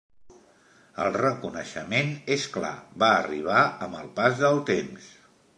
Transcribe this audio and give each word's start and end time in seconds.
El 1.03 1.11
reconeixement, 1.17 2.09
és 2.37 2.47
clar, 2.57 2.73
va 3.05 3.13
arribar 3.21 3.63
amb 3.89 4.03
el 4.03 4.13
pas 4.21 4.43
del 4.47 4.63
temps. 4.73 5.17